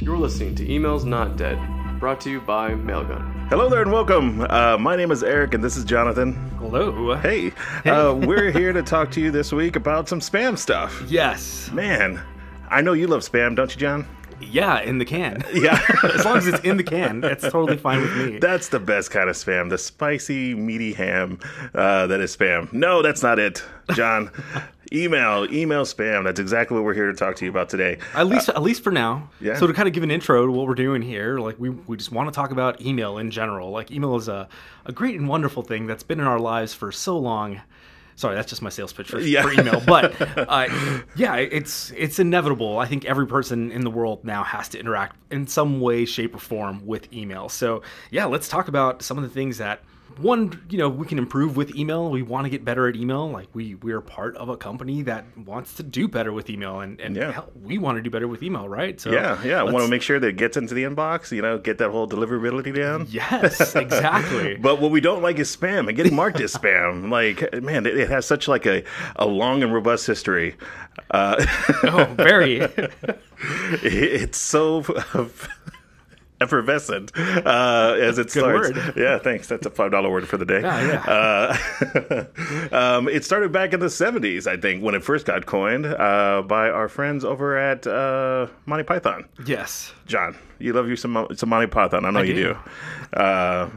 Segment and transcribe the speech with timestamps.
[0.00, 1.58] You're listening to Emails Not Dead,
[2.00, 3.48] brought to you by Mailgun.
[3.48, 4.40] Hello there and welcome.
[4.48, 6.32] Uh, my name is Eric and this is Jonathan.
[6.58, 7.14] Hello.
[7.16, 7.52] Hey,
[7.84, 11.02] Uh, we're here to talk to you this week about some spam stuff.
[11.08, 11.70] Yes.
[11.72, 12.20] Man,
[12.68, 14.06] I know you love spam, don't you, John?
[14.40, 15.44] Yeah, in the can.
[15.54, 15.78] Yeah.
[16.14, 18.38] as long as it's in the can, it's totally fine with me.
[18.38, 21.38] That's the best kind of spam, the spicy, meaty ham
[21.74, 22.72] uh, that is spam.
[22.72, 23.62] No, that's not it,
[23.94, 24.30] John.
[24.92, 26.24] email, email spam.
[26.24, 27.98] That's exactly what we're here to talk to you about today.
[28.14, 29.28] At least, at least for now.
[29.40, 29.56] yeah.
[29.58, 31.96] So to kind of give an intro to what we're doing here, like we, we
[31.96, 33.70] just want to talk about email in general.
[33.70, 34.48] Like email is a,
[34.86, 37.60] a great and wonderful thing that's been in our lives for so long.
[38.16, 39.42] Sorry, that's just my sales pitch for, Yeah.
[39.42, 39.80] for email.
[39.86, 40.68] But uh,
[41.16, 42.78] yeah, it's it's inevitable.
[42.78, 46.34] I think every person in the world now has to interact in some way, shape,
[46.34, 47.48] or form with email.
[47.48, 47.80] So
[48.10, 49.80] yeah, let's talk about some of the things that
[50.18, 52.10] one you know we can improve with email.
[52.10, 53.28] We want to get better at email.
[53.30, 56.80] Like we we are part of a company that wants to do better with email,
[56.80, 57.32] and and Yeah.
[57.32, 59.00] hell, we want to do better with email, right?
[59.00, 59.62] So Yeah, yeah.
[59.62, 62.08] Want to make sure that it gets into the inbox, you know, get that whole
[62.08, 63.06] deliverability down.
[63.10, 64.56] Yes, exactly.
[64.56, 67.10] But what we don't like is spam and getting marked as spam.
[67.20, 68.82] Like, man, it, it has such like a,
[69.16, 70.56] a long and robust history.
[71.10, 71.44] Uh,
[71.84, 72.60] oh, very.
[73.82, 74.82] it's so
[76.40, 78.70] effervescent uh, as it starts.
[78.72, 78.92] word.
[78.96, 79.46] Yeah, thanks.
[79.46, 80.60] That's a five dollar word for the day.
[80.60, 82.26] Yeah, Uh,
[82.72, 86.42] um, it started back in the seventies, I think, when it first got coined uh,
[86.46, 89.26] by our friends over at uh, Monty Python.
[89.46, 89.92] yes.
[90.06, 92.04] John, you love you some some Monty Python.
[92.04, 92.42] I know you do.
[92.54, 92.58] do.
[93.20, 93.68] Uh,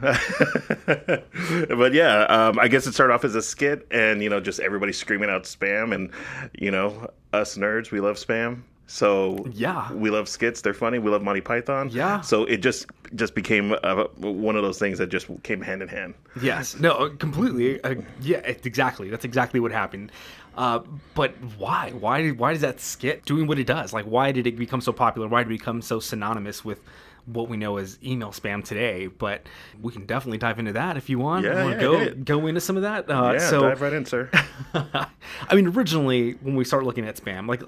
[1.76, 4.60] but yeah, um, I guess it started off as a skit, and you know, just
[4.60, 6.10] everybody screaming out spam, and
[6.54, 8.64] you know, us nerds, we love spam.
[8.88, 9.92] So Yeah.
[9.94, 10.62] we love skits.
[10.62, 11.00] They're funny.
[11.00, 11.90] We love Monty Python.
[11.92, 12.22] Yeah.
[12.22, 15.88] So it just just became uh, one of those things that just came hand in
[15.88, 16.16] hand.
[16.42, 16.80] Yes.
[16.80, 17.82] No, uh, completely.
[17.84, 19.10] Uh, yeah, it's exactly.
[19.10, 20.12] That's exactly what happened.
[20.56, 20.80] Uh,
[21.16, 21.92] but why?
[21.92, 22.30] Why?
[22.30, 23.94] Why does that skit doing what it does?
[23.94, 25.28] Like, why did it become so popular?
[25.28, 26.80] Why did it become so synonymous with
[27.26, 29.08] what we know as email spam today?
[29.08, 29.48] But
[29.82, 31.46] we can definitely dive into that if you want.
[31.46, 33.10] Yeah, yeah, go go into some of that.
[33.10, 34.30] Uh, yeah, so, dive right in, sir.
[34.74, 37.64] I mean, originally when we start looking at spam, like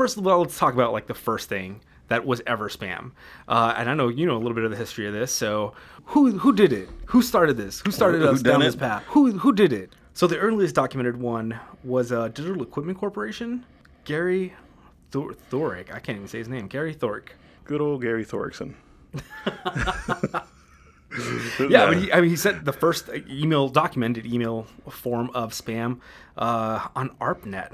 [0.00, 1.78] first of all, let's talk about like the first thing
[2.08, 3.12] that was ever spam.
[3.46, 5.30] Uh, and I know you know a little bit of the history of this.
[5.30, 5.74] So
[6.06, 6.88] who who did it?
[7.06, 7.80] Who started this?
[7.84, 8.64] Who started Who- who us done down it?
[8.64, 9.04] this path?
[9.08, 9.92] Who who did it?
[10.14, 13.64] So the earliest documented one was uh, Digital Equipment Corporation.
[14.04, 14.54] Gary
[15.10, 15.92] Thor- Thorick.
[15.94, 16.66] I can't even say his name.
[16.66, 17.28] Gary Thorick.
[17.64, 18.72] Good old Gary Thorkson.
[21.68, 25.50] Yeah, I mean, he, I mean, he sent the first email documented email form of
[25.52, 25.98] spam
[26.38, 27.72] uh, on ARPANET.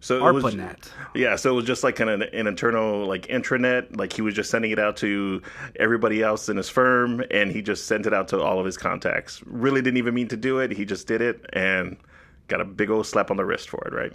[0.00, 0.90] So it was, ARPANET.
[1.14, 3.96] yeah, so it was just like of an internal like intranet.
[3.96, 5.42] Like he was just sending it out to
[5.76, 8.76] everybody else in his firm, and he just sent it out to all of his
[8.76, 9.42] contacts.
[9.46, 10.70] Really didn't even mean to do it.
[10.70, 11.96] He just did it and
[12.46, 14.12] got a big old slap on the wrist for it, right?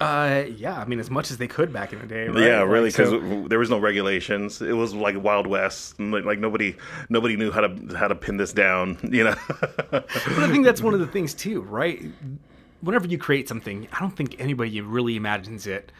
[0.00, 2.26] Uh, yeah, I mean, as much as they could back in the day.
[2.26, 2.42] Right?
[2.42, 4.60] Yeah, really, because so- there was no regulations.
[4.60, 5.98] It was like Wild West.
[6.00, 6.76] Like, like nobody,
[7.08, 8.98] nobody knew how to how to pin this down.
[9.14, 9.34] You know.
[9.90, 12.02] but I think that's one of the things too, right?
[12.84, 15.90] Whenever you create something, I don't think anybody really imagines it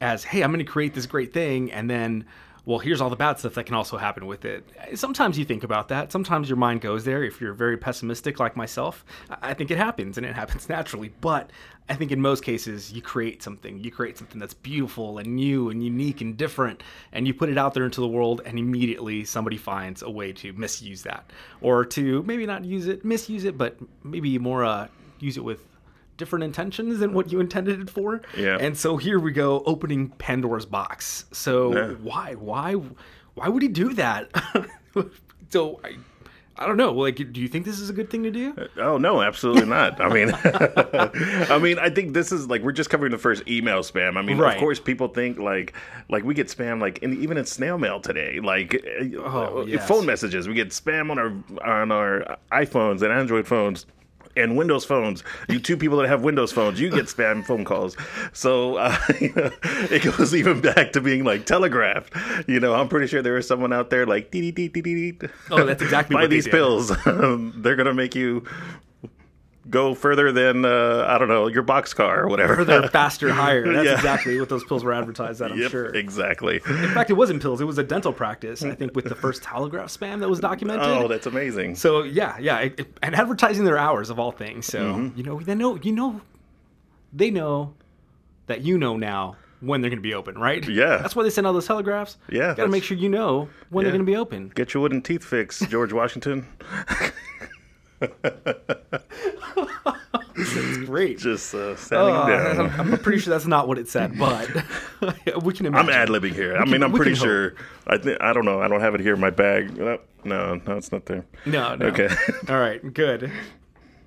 [0.00, 2.24] as, "Hey, I'm going to create this great thing," and then,
[2.64, 4.66] well, here's all the bad stuff that can also happen with it.
[4.94, 6.10] Sometimes you think about that.
[6.10, 7.22] Sometimes your mind goes there.
[7.22, 9.04] If you're very pessimistic like myself,
[9.42, 11.12] I think it happens, and it happens naturally.
[11.20, 11.50] But
[11.90, 13.84] I think in most cases, you create something.
[13.84, 16.82] You create something that's beautiful and new and unique and different,
[17.12, 20.32] and you put it out there into the world, and immediately somebody finds a way
[20.32, 24.88] to misuse that, or to maybe not use it, misuse it, but maybe more uh,
[25.20, 25.66] use it with
[26.22, 28.20] different intentions than what you intended it for.
[28.36, 28.56] Yeah.
[28.60, 31.24] And so here we go, opening Pandora's box.
[31.32, 31.88] So Yeah.
[31.94, 32.74] why, why,
[33.34, 34.30] why would he do that?
[35.50, 35.96] so I,
[36.56, 36.92] I don't know.
[36.92, 38.54] Like, do you think this is a good thing to do?
[38.76, 40.00] Oh no, absolutely not.
[40.00, 40.30] I mean,
[41.50, 44.16] I mean, I think this is like we're just covering the first email spam.
[44.16, 44.54] I mean, Right.
[44.54, 45.72] of course, people think like
[46.08, 48.38] like we get spam like in, even in snail mail today.
[48.38, 49.88] Like uh, Oh, uh, yes.
[49.88, 51.32] phone messages, we get spam on our
[51.80, 53.86] on our iPhones and Android phones.
[54.34, 57.96] And Windows phones, you two people that have Windows phones, you get spam phone calls.
[58.32, 62.14] So uh, it goes even back to being like telegraphed.
[62.48, 65.12] You know, I'm pretty sure there is someone out there like, dee dee dee dee
[65.12, 65.28] dee.
[65.50, 66.88] Oh, that's exactly buy these pills.
[67.04, 68.44] They're gonna make you
[69.70, 72.56] go further than uh, I don't know your box car or whatever.
[72.56, 73.72] Further, faster, higher.
[73.72, 73.94] That's Yeah.
[73.94, 75.86] exactly what those pills were advertised at, I'm yep, sure.
[75.94, 76.56] exactly.
[76.66, 77.60] In fact, it wasn't pills.
[77.60, 80.86] It was a dental practice, I think, with the first telegraph spam that was documented.
[80.86, 81.76] Oh, that's amazing.
[81.76, 84.66] So yeah, yeah, it, it- and advertising their hours of all things.
[84.66, 85.16] So Mm-hmm.
[85.18, 86.20] you know, they know, you know,
[87.12, 87.74] they know
[88.46, 90.66] that you know now when they're going to be open, right?
[90.68, 90.96] Yeah.
[90.96, 92.16] that's why they send all those telegraphs.
[92.28, 94.48] Yeah, got to make sure you know when they're going to be open.
[94.56, 96.46] Get your wooden teeth fixed, George Washington.
[100.62, 101.18] That's great.
[101.18, 102.70] just uh, standing Oh, down.
[102.80, 104.48] I'm, I'm pretty sure that's not what it said, but
[105.42, 105.74] we can Imagine.
[105.74, 106.56] I'm ad libbing here.
[106.56, 107.20] I can- mean, I'm pretty hope.
[107.24, 107.54] sure.
[107.86, 108.60] I think I don't know.
[108.60, 109.76] I don't have it here in my bag.
[109.76, 111.24] No, no, no, it's not there.
[111.46, 111.86] No, no.
[111.86, 112.08] Okay.
[112.48, 113.30] All right, good.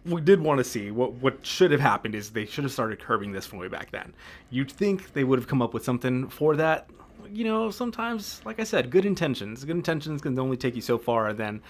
[0.06, 3.00] We did want to see what what should have happened is they should have started
[3.00, 4.14] curbing this from way back then.
[4.52, 6.88] You'd think they would have come up with something for that.
[7.32, 9.64] You know, sometimes, like I said, good intentions.
[9.64, 11.62] Good intentions can only take you so far, and then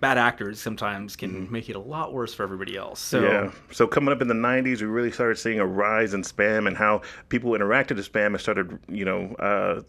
[0.00, 3.00] bad actors sometimes can make it a lot worse for everybody else.
[3.00, 3.50] So Yeah.
[3.72, 6.76] So coming up in the '90s, we really started seeing a rise in spam and
[6.76, 9.82] how people interacted with spam and started, you know, uh,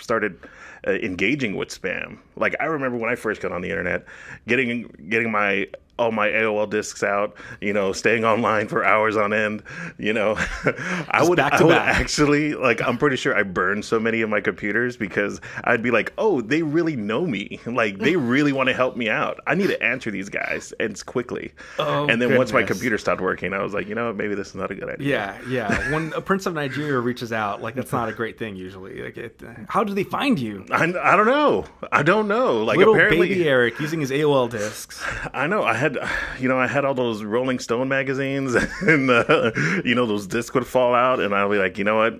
[0.00, 0.38] started
[0.86, 2.18] uh, engaging with spam.
[2.36, 4.04] Like I remember when I first got on the internet,
[4.46, 9.32] getting getting my all my AOL discs out, you know, staying online for hours on
[9.32, 9.62] end,
[9.98, 10.36] you know.
[11.10, 14.30] I would back I would actually like I'm pretty sure I burned so many of
[14.30, 17.60] my computers because I'd be like, "Oh, they really know me.
[17.78, 19.38] Like they really want to help me out.
[19.46, 23.20] I need to answer these guys and quickly." Oh, and then once my computer stopped
[23.20, 25.92] working, I was like, "You know, maybe this is not a good idea." Yeah, yeah.
[25.92, 29.00] When a prince of Nigeria reaches out, like that's not a great thing usually.
[29.02, 30.66] Like, it, how do they find you?
[30.70, 31.66] I, I don't know.
[31.92, 32.64] I don't know.
[32.64, 35.04] Like Little apparently baby Eric using his AOL discs.
[35.32, 35.62] I know.
[35.62, 35.87] I had,
[36.40, 39.52] you know, I had all those Rolling Stone magazines, and uh,
[39.84, 42.18] you know, those discs would fall out, and I'd be like, you know what?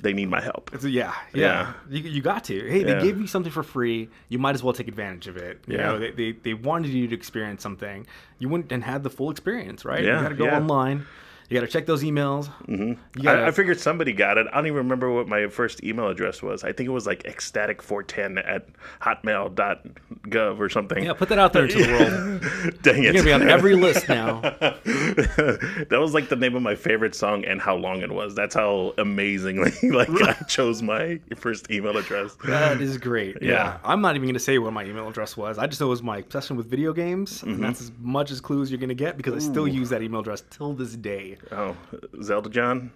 [0.00, 0.70] They need my help.
[0.78, 2.68] So, yeah, yeah, You, you got to.
[2.70, 3.00] Hey, they Yeah.
[3.00, 4.08] gave you something for free.
[4.28, 5.58] You might as well take advantage of it.
[5.66, 5.82] You Yeah.
[5.88, 8.06] know, they, they they wanted you to experience something.
[8.38, 10.04] You went and had the full experience, right?
[10.04, 10.56] Yeah, You got to go yeah.
[10.56, 11.04] online.
[11.48, 12.50] You got to check those emails.
[12.66, 13.22] Mm-hmm.
[13.22, 14.46] Gotta, I, I figured somebody got it.
[14.52, 16.62] I don't even remember what my first email address was.
[16.62, 18.66] I think it was like ecstatic410 at
[19.00, 21.04] hotmail.gov or something.
[21.04, 21.88] yeah, put that out there into the
[22.64, 22.82] world.
[22.82, 23.04] Dang it.
[23.04, 24.40] You're gonna be on every list now.
[24.58, 28.34] that was like the name of my favorite song and how long it was.
[28.34, 32.36] That's how amazingly like I chose my first email address.
[32.44, 33.38] That is great.
[33.40, 33.50] Yeah.
[33.52, 33.78] Yeah.
[33.84, 35.56] I'm not even going to say what my email address was.
[35.56, 37.38] I just know it was my obsession with video games.
[37.38, 37.50] Mm-hmm.
[37.50, 40.02] And that's as much as clues you're going to get because I still use that
[40.02, 41.37] email address till this day.
[41.52, 41.76] Oh,
[42.22, 42.90] Zelda John?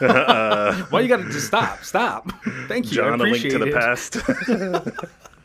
[0.00, 1.84] uh, Why you got to just stop?
[1.84, 2.32] Stop.
[2.68, 3.02] Thank you.
[3.02, 4.16] I John, a link to the past.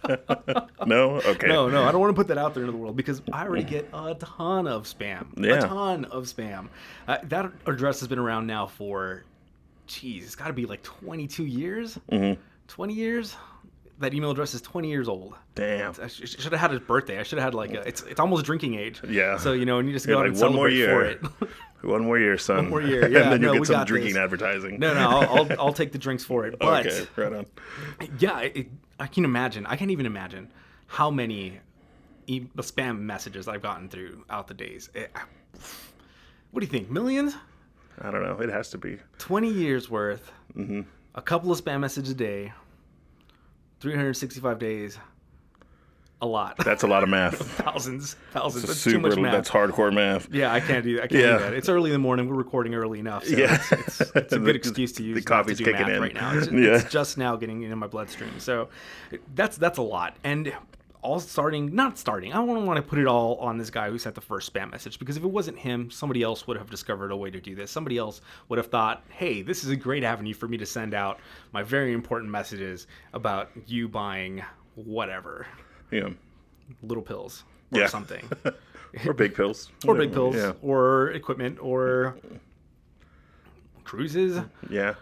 [0.88, 1.22] no?
[1.22, 1.48] Okay.
[1.48, 3.44] No, no, I don't want to put that out there into the world because I
[3.44, 5.28] already get a ton of spam.
[5.38, 5.56] Yeah.
[5.56, 6.70] A ton of spam.
[7.08, 9.24] Uh, that address has been around now for,
[9.86, 12.00] geez, it's got to be like 22 years?
[12.12, 12.42] Mm-hmm.
[12.68, 13.36] 20 years?
[14.00, 15.34] That email address is 20 years old.
[15.56, 15.94] Damn.
[16.02, 17.20] I sh- should have had his birthday.
[17.20, 19.02] I should have had like a, it's it's almost drinking age.
[19.08, 19.38] Yeah.
[19.38, 20.90] So you know, and you just go You're out like, and one more year.
[20.90, 21.50] for it.
[21.84, 22.58] One more year, son.
[22.58, 24.20] One more year, yeah, and then no, you'll we get some drinking this.
[24.24, 24.80] advertising.
[24.80, 26.58] no, no, I'll, I'll I'll take the drinks for it.
[26.60, 27.46] But okay, right on.
[28.20, 28.68] yeah, it,
[29.00, 29.64] I can imagine.
[29.68, 30.52] I can't even imagine
[30.88, 31.60] how many
[32.26, 34.90] e- spam messages I've gotten throughout the days.
[34.96, 35.12] It-
[36.50, 36.90] what do you think?
[36.90, 37.36] Millions?
[38.02, 38.40] I don't know.
[38.40, 38.98] It has to be.
[39.20, 40.82] 20 years worth, Mm-hmm.
[41.14, 42.54] a couple of spam messages a day,
[43.80, 44.98] 365 days,
[46.20, 46.58] a lot.
[46.66, 47.38] That's a lot of math.
[47.64, 48.66] thousands, thousands.
[48.66, 49.34] That's too much math.
[49.34, 50.28] That's hardcore math.
[50.34, 51.04] Yeah, I can't do that.
[51.04, 51.38] I can't Yeah.
[51.38, 51.54] do that.
[51.54, 52.28] It's early in the morning.
[52.28, 53.24] We're recording early enough.
[53.26, 53.54] So Yeah.
[53.72, 53.72] it's,
[54.02, 56.02] it's, it's a good excuse to the use to coffee's do kicking math in.
[56.02, 56.36] right now.
[56.36, 56.78] It's, Yeah.
[56.78, 58.40] it's just now getting into my bloodstream.
[58.40, 58.70] So
[59.36, 60.18] that's that's a lot.
[60.24, 60.52] And
[61.02, 62.34] all starting, not starting.
[62.34, 64.72] I don't want to put it all on this guy who sent the first spam
[64.72, 67.56] message because if it wasn't him, somebody else would have discovered a way to do
[67.56, 67.72] this.
[67.72, 70.94] Somebody else would have thought, "Hey, this is a great avenue for me to send
[70.94, 71.20] out
[71.54, 74.44] my very important messages about you buying
[74.76, 75.48] whatever,
[75.92, 76.10] Yeah.
[76.84, 77.88] little pills or Yeah.
[77.88, 78.28] something."
[79.06, 79.70] Or big pills.
[79.86, 80.54] or big pills Yeah.
[80.62, 82.16] or equipment or
[83.84, 84.40] cruises
[84.70, 84.96] Yeah.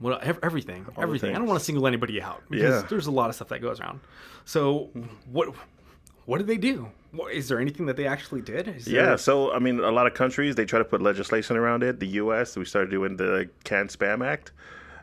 [0.00, 2.88] Well ev- everything everything i don't want to single anybody out because Yeah.
[2.88, 4.00] there's a lot of stuff that goes around
[4.44, 4.90] so
[5.30, 5.48] what
[6.26, 9.16] what did they do what, is there anything that they actually did is Yeah, there,
[9.18, 11.98] so I mean, a lot of countries they try to put legislation around it.
[11.98, 12.56] The U.S.
[12.58, 14.52] we started doing the Can Spam Act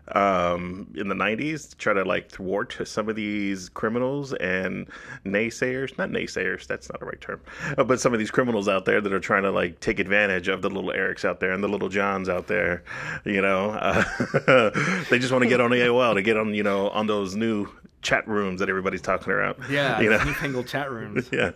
[0.09, 4.87] um, in the '90s, to try to like thwart some of these criminals and
[5.25, 5.97] naysayers.
[5.97, 7.41] Not naysayers, that's not the right term,
[7.77, 10.47] uh, but some of these criminals out there that are trying to like take advantage
[10.47, 12.83] of the little Erics out there and the little Johns out there.
[13.25, 14.03] You know, uh,
[15.09, 17.69] they just want to get on AOL to get on, you know, on those new
[18.03, 19.57] chat rooms that everybody's talking about.
[19.69, 20.23] yeah you know.
[20.23, 21.51] newfangled chat rooms Yeah.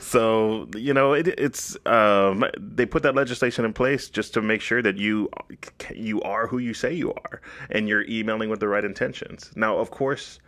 [0.00, 4.60] So you know, it, it's um, they put that legislation in place just to make
[4.60, 5.28] sure that you
[5.94, 9.50] you are who you say you are, and you're emailing with the right intentions.
[9.54, 10.40] Now, of course.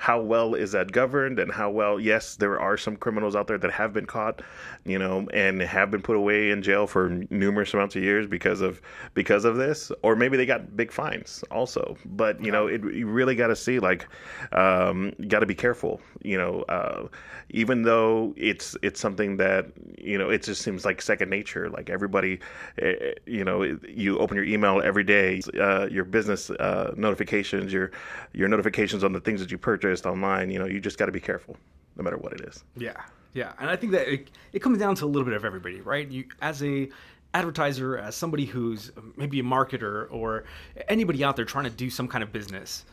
[0.00, 1.98] How well is that governed, and how well?
[1.98, 4.42] Yes, there are some criminals out there that have been caught,
[4.84, 8.60] you know, and have been put away in jail for numerous amounts of years because
[8.60, 8.80] of
[9.14, 11.96] because of this, or maybe they got big fines also.
[12.06, 14.06] But you know, it, you really got to see like,
[14.52, 16.00] um, got to be careful.
[16.22, 17.08] You know, uh,
[17.50, 19.66] even though it's it's something that
[19.98, 21.68] you know it just seems like second nature.
[21.70, 22.38] Like everybody,
[22.80, 27.90] eh, you know, you open your email every day, uh, your business uh, notifications, your
[28.32, 30.50] your notifications on the things that you purchased online.
[30.50, 31.56] You know, you just got to be careful,
[31.96, 32.64] no matter what it is.
[32.76, 33.00] Yeah,
[33.34, 35.80] yeah, and I think that it, it comes down to a little bit of everybody,
[35.80, 36.08] right?
[36.08, 36.88] You as a
[37.34, 40.44] advertiser, as somebody who's uh, maybe a marketer or
[40.88, 42.84] anybody out there trying to do some kind of business,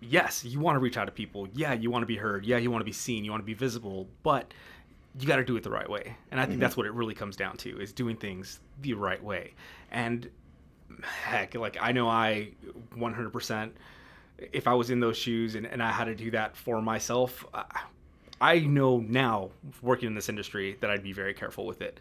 [0.00, 1.48] yes, you want to reach out to people.
[1.54, 2.44] Yeah, you want to be heard.
[2.44, 3.24] Yeah, you want to be seen.
[3.24, 4.08] You want to be visible.
[4.22, 4.52] But
[5.18, 6.16] you got to do it the right way.
[6.30, 6.60] And I think mm-hmm.
[6.60, 9.54] that's what it really comes down to is doing things the right way.
[9.92, 10.28] And
[11.02, 12.50] heck, like I know I
[12.96, 13.70] 100%,
[14.38, 17.44] if I was in those shoes and, and I had to do that for myself,
[17.54, 17.82] I,
[18.40, 19.50] I know now
[19.82, 22.00] working in this industry that I'd be very careful with it.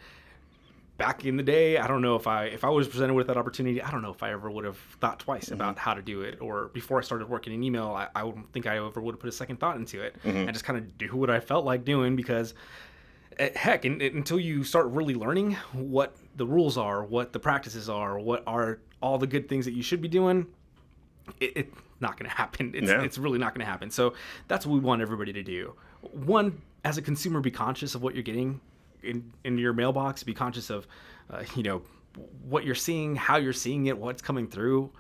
[0.98, 3.38] Back in the day, I don't know if I if I was presented with that
[3.38, 6.22] opportunity, I don't know if I ever would have thought twice about how to do
[6.22, 6.40] it.
[6.40, 9.20] Or before I started working in email, I, I don't think I ever would have
[9.20, 11.84] put a second thought into it and just kind of do what I felt like
[11.84, 12.54] doing because
[13.40, 17.40] eh, heck and, and until you start really learning what the rules are what the
[17.40, 20.46] practices are what are all the good things that you should be doing
[21.40, 22.74] it, it's not going to happen.
[22.76, 23.02] It's, Yeah.
[23.04, 23.90] it's really not going to happen.
[23.92, 24.14] So
[24.48, 25.74] that's what we want everybody to do.
[26.12, 28.60] One as a consumer be conscious of what you're getting
[29.02, 30.24] in, in your mailbox.
[30.24, 30.88] Be conscious of
[31.30, 31.82] uh, you know
[32.48, 34.92] what you're seeing how you're seeing it what's coming through.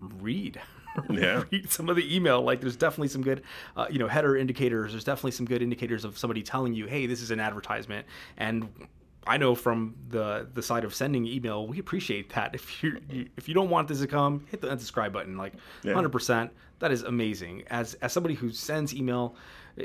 [0.00, 0.60] Read.
[1.08, 1.44] Yeah.
[1.52, 2.42] read some of the email.
[2.42, 3.42] Like there's definitely some good
[3.76, 4.90] uh, you know header indicators.
[4.90, 8.06] There's definitely some good indicators of somebody telling you hey this is an advertisement.
[8.36, 8.68] And
[9.26, 12.54] I know from the the side of sending email, we appreciate that.
[12.54, 13.00] If you
[13.36, 15.36] if you don't want this to come, hit the unsubscribe button.
[15.36, 15.94] Like, Yeah.
[15.94, 17.64] hundred percent, that is amazing.
[17.70, 19.36] As as somebody who sends email,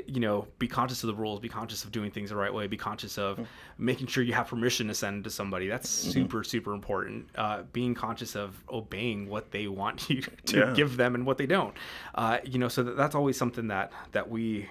[0.06, 2.66] you know, be conscious of the rules, be conscious of doing things the right way,
[2.66, 3.38] be conscious of
[3.78, 5.68] making sure you have permission to send to somebody.
[5.68, 7.28] That's super super important.
[7.36, 10.72] Uh, being conscious of obeying what they want you to Yeah.
[10.74, 11.74] give them and what they don't.
[12.14, 14.66] Uh, you know, so that, that's always something that that we.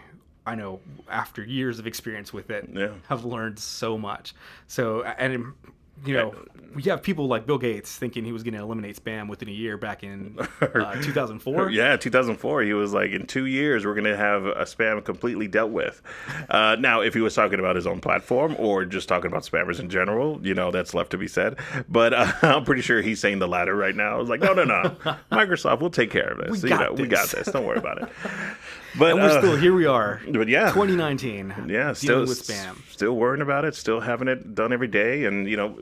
[0.46, 2.90] I know after years of experience with it, Yeah.
[3.10, 4.34] have learned so much.
[4.68, 5.54] So, and
[6.06, 6.36] you know,
[6.76, 9.52] we have people like Bill Gates thinking he was going to eliminate spam within a
[9.54, 11.70] year back in uh, 2004.
[11.72, 12.64] Yeah, 2004.
[12.64, 16.02] He was like, in two years, we're going to have a spam completely dealt with.
[16.50, 19.80] Uh, now, if he was talking about his own platform or just talking about spammers
[19.80, 21.58] in general, you know, that's left to be said.
[21.90, 24.16] But uh, I'm pretty sure he's saying the latter right now.
[24.16, 24.96] I was like, no, no, no.
[25.32, 26.62] Microsoft, we'll take care of this.
[26.62, 27.46] We You got know, We got this.
[27.46, 27.54] this.
[27.54, 28.10] Don't worry about it.
[28.98, 29.74] But And we're uh, still here.
[29.74, 30.22] We are.
[30.32, 30.72] but yeah.
[30.72, 31.68] 2019.
[31.68, 32.78] yeah, still with spam.
[32.90, 35.78] still worrying about it, still having it done every day, and you know,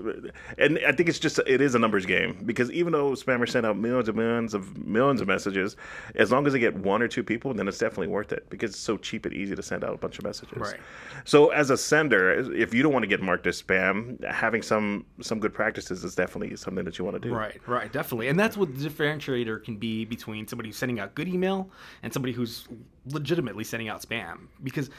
[0.57, 3.65] and I think it's just it is a numbers game because even though spammers send
[3.65, 5.75] out millions and millions of millions of messages,
[6.15, 8.71] as long as they get one or two people, then it's definitely worth it because
[8.71, 10.57] it's so cheap and easy to send out a bunch of messages.
[10.57, 10.79] Right.
[11.25, 15.05] So as a sender, if you don't want to get marked as spam, having some
[15.21, 17.33] some good practices is definitely something that you want to do.
[17.33, 18.27] Right, right, definitely.
[18.27, 21.69] And that's what the differentiator can be between somebody who's sending out good email
[22.01, 22.67] and somebody who's
[23.05, 24.47] legitimately sending out spam.
[24.63, 24.89] Because,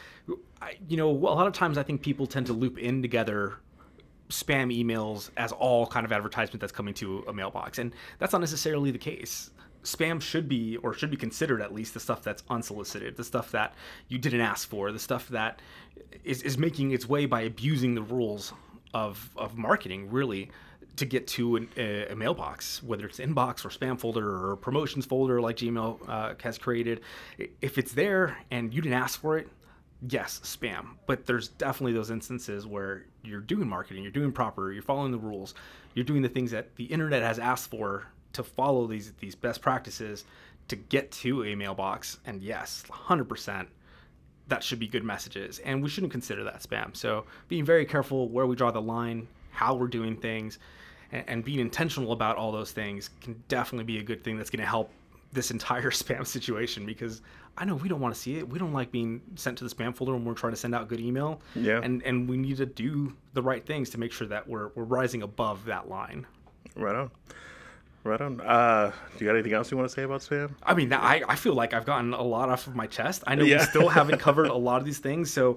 [0.60, 3.54] I, you know, a lot of times I think people tend to loop in together
[4.30, 7.78] spam emails as all kind of advertisement that's coming to a mailbox.
[7.78, 9.50] And that's not necessarily the case.
[9.82, 13.50] Spam should be, or should be considered at least, the stuff that's unsolicited, the stuff
[13.52, 13.74] that
[14.08, 15.60] you didn't ask for, the stuff that
[16.24, 18.54] is, is making its way by abusing the rules
[18.94, 20.50] of, of marketing, really,
[20.96, 25.06] to get to an, a, a mailbox, whether it's inbox or spam folder or promotions
[25.06, 27.00] folder like Gmail uh, has created.
[27.60, 29.48] If it's there and you didn't ask for it,
[30.08, 30.96] yes, spam.
[31.06, 35.18] But there's definitely those instances where you're doing marketing, you're doing proper, you're following the
[35.18, 35.54] rules,
[35.94, 39.60] you're doing the things that the internet has asked for to follow these these best
[39.60, 40.24] practices
[40.68, 42.18] to get to a mailbox.
[42.24, 43.66] And yes, 100%
[44.48, 48.28] that should be good messages and we shouldn't consider that spam so being very careful
[48.28, 50.58] where we draw the line how we're doing things
[51.14, 54.50] and, and being intentional about all those things can definitely be a good thing that's
[54.50, 54.90] going to help
[55.32, 57.22] this entire spam situation because
[57.56, 59.74] i know we don't want to see it we don't like being sent to the
[59.74, 61.80] spam folder when we're trying to send out good email Yeah.
[61.82, 64.84] and and we need to do the right things to make sure that we're, we're
[64.84, 66.26] rising above that line
[66.76, 67.10] Right on.
[68.02, 68.40] Right on.
[68.40, 70.50] Uh, do you got anything else you want to say about spam?
[70.62, 73.22] I mean, I, I feel like I've gotten a lot off of my chest.
[73.26, 73.58] I know Yeah.
[73.60, 75.32] we still haven't covered a lot of these things.
[75.32, 75.56] So,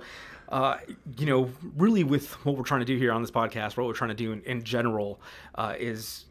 [0.49, 0.77] uh,
[1.17, 3.93] you know, really with what we're trying to do here on this podcast, what we're
[3.93, 5.19] trying to do in, in general
[5.55, 6.25] uh, is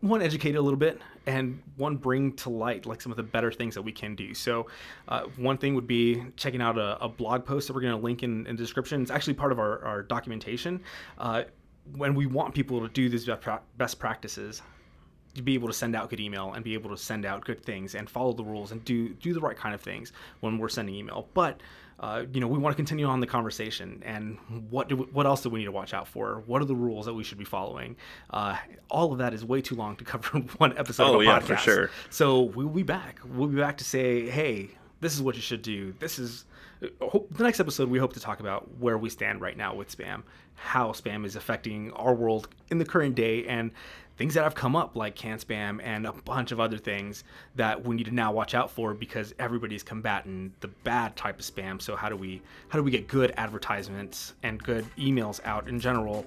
[0.00, 3.52] one, educate a little bit, and one, bring to light like some of the better
[3.52, 4.34] things that we can do.
[4.34, 4.66] So,
[5.08, 8.02] uh, one thing would be checking out a, a blog post that we're going to
[8.02, 9.00] link in, in the description.
[9.02, 10.80] It's actually part of our, our documentation.
[11.18, 11.44] Uh,
[11.96, 14.62] when we want people to do these best best practices,
[15.34, 17.62] to be able to send out good email and be able to send out good
[17.64, 20.68] things and follow the rules and do do the right kind of things when we're
[20.68, 21.28] sending email.
[21.34, 21.60] But
[22.00, 24.36] uh, you know, we want to continue on the conversation and
[24.70, 26.42] what do we, what else do we need to watch out for?
[26.46, 27.94] What are the rules that we should be following?
[28.30, 28.56] Uh,
[28.90, 31.24] all of that is way too long to cover in one episode Oh, of a
[31.24, 31.46] yeah, podcast.
[31.46, 31.90] for sure.
[32.10, 33.20] So we'll be back.
[33.24, 34.70] We'll be back to say, hey,
[35.00, 35.94] this is what you should do.
[36.00, 36.44] This is
[36.82, 37.88] the next episode.
[37.88, 40.22] We hope to talk about where we stand right now with spam,
[40.54, 43.70] how spam is affecting our world in the current day, and
[44.16, 47.24] things that have come up like can spam and a bunch of other things
[47.56, 51.46] that we need to now watch out for because everybody's combating the bad type of
[51.46, 51.80] spam.
[51.80, 55.80] So how do we how do we get good advertisements and good emails out in
[55.80, 56.26] general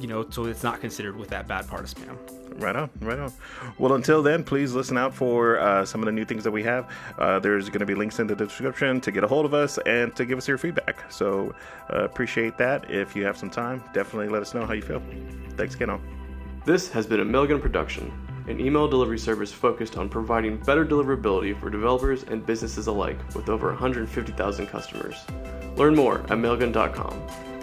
[0.00, 2.16] you know, so it's not considered with that bad part of spam.
[2.58, 3.32] Right on, right on.
[3.78, 6.62] Well, until then, please listen out for uh, some of the new things that we
[6.64, 6.90] have.
[7.16, 9.78] Uh, there's going to be links in the description to get a hold of us
[9.86, 11.10] and to give us your feedback.
[11.10, 11.54] So
[11.92, 12.90] uh, appreciate that.
[12.90, 15.00] If you have some time, definitely let us know how you feel.
[15.56, 16.00] Thanks again, all.
[16.64, 18.12] This has been a Mailgun production,
[18.48, 23.48] an email delivery service focused on providing better deliverability for developers and businesses alike with
[23.48, 25.24] over 150,000 customers.
[25.76, 27.57] Learn more at mailgun.com.